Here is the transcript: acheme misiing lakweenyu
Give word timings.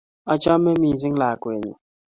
acheme 0.33 0.71
misiing 0.81 1.15
lakweenyu 1.21 1.73